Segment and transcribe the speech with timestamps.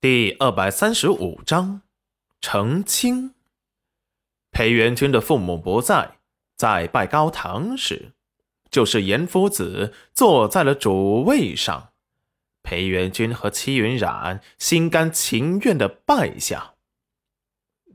[0.00, 1.82] 第二百三十五章
[2.40, 3.34] 成亲。
[4.52, 6.18] 裴元君的父母不在，
[6.56, 8.12] 在拜高堂时，
[8.70, 11.88] 就是严夫子坐在了主位上。
[12.62, 16.74] 裴元君和戚云染心甘情愿的拜下。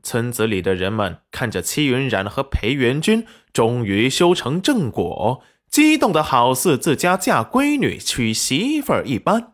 [0.02, 9.53] 村子里的人们看着戚云染和裴元君终于修成正果，激动的好似自家嫁闺女娶媳妇儿一般。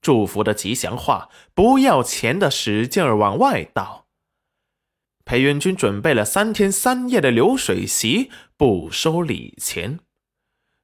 [0.00, 4.06] 祝福的吉祥话，不要钱的使劲儿往外倒。
[5.24, 9.98] 裴元君准备了三天三夜的流水席，不收礼钱，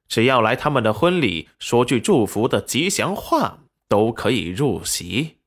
[0.09, 5.37] 只要来他们的婚礼说句祝福的吉祥话，都可以入席。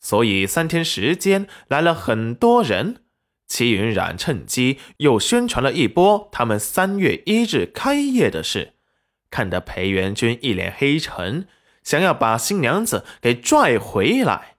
[0.00, 3.04] 所以三天时间来了很多人。
[3.46, 8.72] 齐云染趁机又宣传了一波他们三月一日开业的事，
[9.30, 11.46] 看得裴元君一脸黑沉。
[11.82, 14.56] 想要把新娘子给拽回来，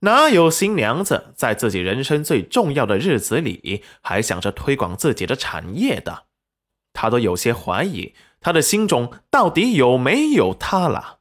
[0.00, 6.24] 哪有新娘子在自己人生最重要的日子里还想着推广自己的产业的？
[6.92, 11.18] 他都有些怀疑，他的心中到底有没有他了？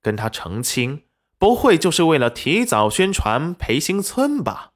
[0.00, 1.04] 跟他成亲，
[1.38, 4.70] 不会就是为了提早宣传裴新村吧？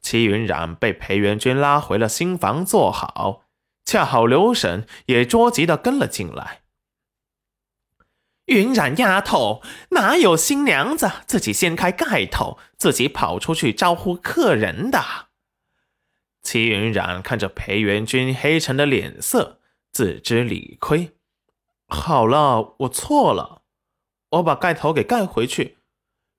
[0.00, 3.42] 齐云染被裴元君拉回了新房坐好，
[3.84, 6.62] 恰好刘婶也着急的跟了进来。
[8.48, 15.02] 云染丫头，哪有新娘子自己掀开盖头，自己跑出去招呼客人的？
[16.42, 19.60] 齐云染看着裴元君黑沉的脸色，
[19.92, 21.12] 自知理亏。
[21.88, 23.62] 好了，我错了，
[24.30, 25.78] 我把盖头给盖回去。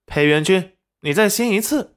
[0.08, 1.96] 裴元君，你再掀一次。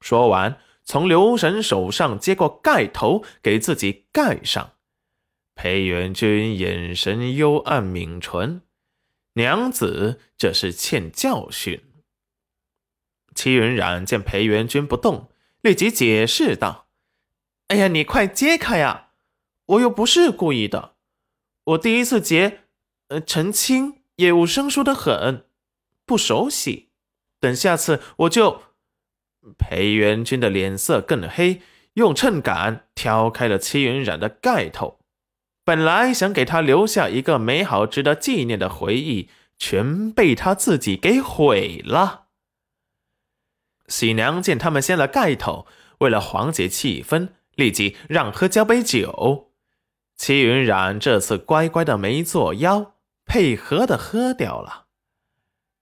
[0.00, 4.72] 说完，从刘神手上接过盖头，给自己盖上。
[5.60, 8.62] 裴元君眼神幽暗，抿唇。
[9.32, 11.82] 娘子这是欠教训。
[13.34, 16.86] 戚云染见裴元君不动，立即解释道
[17.66, 19.08] ：“哎呀，你快揭开呀！
[19.66, 20.94] 我又不是故意的，
[21.64, 22.60] 我第一次结，
[23.08, 25.46] 呃，成亲业务生疏的很，
[26.06, 26.90] 不熟悉。
[27.40, 28.62] 等下次我就……”
[29.58, 31.62] 裴元君的脸色更黑，
[31.94, 35.00] 用秤杆挑开了戚云染的盖头。
[35.68, 42.28] 本来想给他留下一个美好、值得纪念的回忆，全被他自己给毁了。
[43.86, 45.66] 喜娘见他们掀了盖头，
[45.98, 49.52] 为了缓解气氛，立即让喝交杯酒。
[50.16, 52.94] 齐云染这次乖乖的没作妖，
[53.26, 54.86] 配合的喝掉了。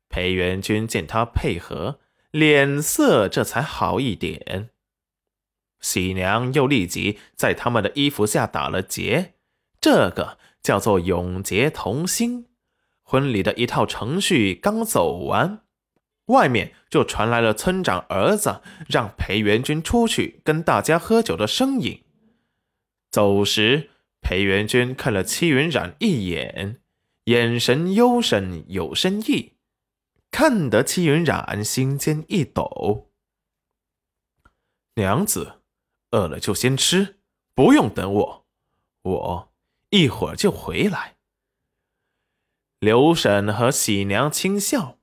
[0.09, 2.01] 裴元君见他配合，
[2.33, 4.71] 脸色这才好一点。
[5.81, 9.35] 喜娘又立即在他们的衣服下打了结。
[9.81, 12.49] 这个叫做永结同心。
[13.03, 15.65] 婚礼的一套程序刚走完，
[16.27, 22.03] 外面就传来了村长儿子让裴元君出去跟大家喝酒的声音。
[23.13, 26.81] 走时，裴元君看了戚云染一眼，
[27.27, 29.53] 眼神幽深有深意，
[30.33, 33.13] 看得戚云染心尖一抖。
[34.97, 35.61] 娘子，
[36.11, 37.21] 饿了就先吃，
[37.55, 38.47] 不用等我，
[39.03, 39.53] 我。
[39.97, 41.17] 一会儿就回来。
[42.81, 44.99] 刘婶和喜娘轻笑，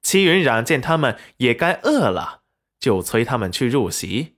[0.00, 2.40] 戚云染见他们也该饿了，
[2.78, 4.36] 就催他们去入席。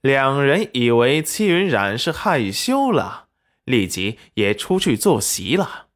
[0.00, 3.28] 两人以为戚云染是害羞了，
[3.64, 5.88] 立即也出去坐席了。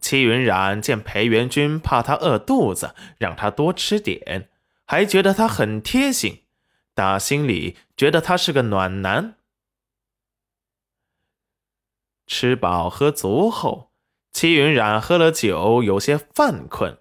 [0.00, 4.48] 戚云染见裴元君怕他饿肚子，让他多吃点，
[4.86, 6.44] 还觉得他很贴心，
[6.94, 9.37] 打心里觉得他是个暖男。
[12.28, 13.90] 吃饱喝足后，
[14.32, 16.98] 戚云染喝了酒，有些犯困，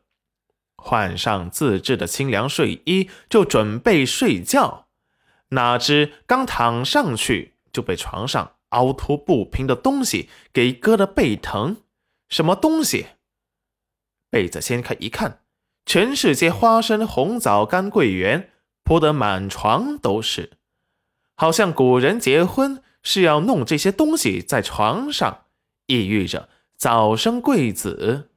[0.78, 4.88] 换上自制的清凉睡衣，就准备睡觉。
[5.50, 11.84] 哪知刚躺上去，就被床上凹凸不平的东西给割得背疼。
[12.30, 13.08] 什么东西？
[14.30, 15.42] 被子掀开一看，
[15.86, 18.50] 全是些花生、红枣、干桂圆，
[18.84, 20.58] 铺得满床都是，
[21.36, 22.82] 好像古人结婚。
[23.10, 25.46] 是要弄这些东西在床上，
[25.86, 28.32] 意喻着早生贵子。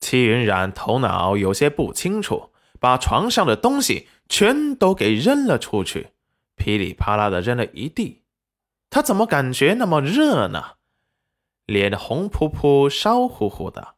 [0.00, 2.48] 戚云染头脑有些不清楚，
[2.80, 6.12] 把床上的东西全都给扔了出去，
[6.56, 8.22] 噼里啪啦的扔了一地。
[8.88, 10.76] 他怎么感觉那么热呢？
[11.66, 13.96] 脸红扑扑、烧乎乎的。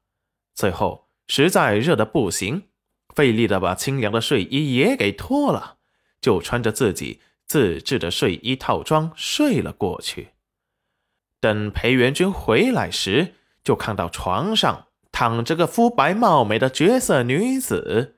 [0.53, 2.65] 最后实在热的不行，
[3.15, 5.77] 费力的把清凉的睡衣也给脱了，
[6.21, 7.21] 就穿着自己。
[7.55, 10.31] 自制的睡衣套装睡了过去。
[11.39, 18.17] 等裴元君回来时，就看到床上躺着个肤白貌美的绝色女子。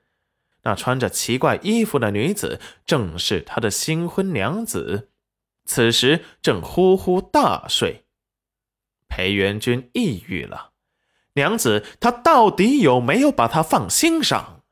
[0.63, 5.11] 那穿着奇怪衣服的女子，正是他的新婚娘子，
[5.67, 8.07] 此时正呼呼大睡。
[9.07, 10.71] 裴元君抑郁了，
[11.35, 14.63] 娘子，他到底有没有把他放心上？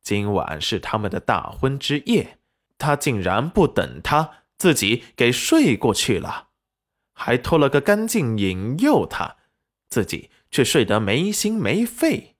[0.00, 2.38] 今晚是他们的大婚之夜，
[2.80, 6.48] 他竟然不等他，自己给睡过去了，
[7.12, 9.36] 还脱了个干净引诱他，
[9.88, 12.34] 自己却睡得没心没肺。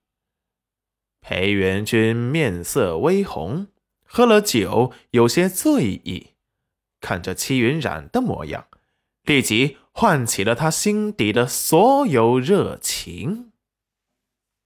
[1.21, 3.67] 裴元君面色微红，
[4.03, 6.31] 喝了酒，有些醉意，
[6.99, 8.65] 看着戚云染的模样，
[9.23, 13.50] 立即唤起了他心底的所有热情。